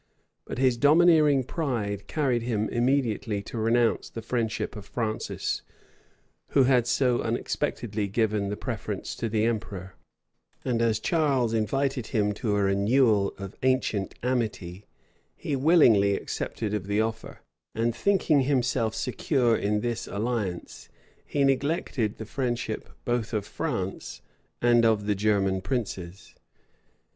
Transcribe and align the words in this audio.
But 0.45 0.57
his 0.57 0.77
domineering 0.77 1.43
pride 1.43 2.07
carried 2.07 2.41
him 2.41 2.67
immediately 2.69 3.43
to 3.43 3.59
renounce 3.59 4.09
the 4.09 4.23
friendship 4.23 4.75
of 4.75 4.87
Francis, 4.87 5.61
who 6.57 6.63
had 6.63 6.87
so 6.87 7.21
unexpectedly 7.21 8.07
given 8.07 8.49
the 8.49 8.57
preference 8.57 9.13
to 9.17 9.29
the 9.29 9.45
emperor; 9.45 9.93
and 10.65 10.81
as 10.81 10.99
Charles 10.99 11.53
invited 11.53 12.07
him 12.07 12.33
to 12.33 12.55
a 12.55 12.63
renewal 12.63 13.35
of 13.37 13.55
ancient 13.61 14.15
amity, 14.23 14.87
he 15.35 15.55
willingly 15.55 16.15
accepted 16.15 16.73
of 16.73 16.87
the 16.87 16.99
offer; 16.99 17.41
and 17.75 17.95
thinking 17.95 18.39
himself 18.41 18.95
secure 18.95 19.55
in 19.55 19.81
this 19.81 20.07
alliance, 20.07 20.89
he 21.27 21.43
neglected 21.43 22.17
the 22.17 22.25
friendship 22.25 22.89
both 23.05 23.33
of 23.33 23.45
France 23.45 24.23
and 24.63 24.83
of 24.83 25.05
the 25.05 25.13
German 25.13 25.61
princes. 25.61 26.33